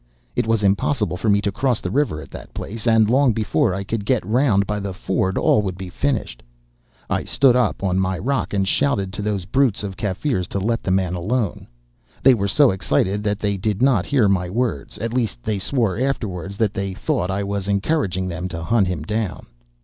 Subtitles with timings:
[0.35, 3.75] It was impossible for me to cross the river at that place, and long before
[3.75, 6.41] I could get round by the ford all would be finished.
[7.07, 10.81] I stood up on my rock and shouted to those brutes of Kaffirs to let
[10.81, 11.67] the man alone.
[12.23, 15.99] They were so excited that they did not hear my words; at least, they swore
[15.99, 19.45] afterwards that they thought I was encouraging them to hunt him down.